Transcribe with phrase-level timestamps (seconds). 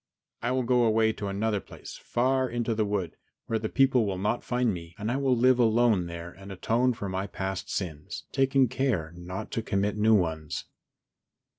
[0.41, 4.17] I will go away to another place far into the wood, where the people will
[4.17, 8.23] not find me, and I will live alone there and atone for my past sins,
[8.31, 10.65] taking care not to commit new ones."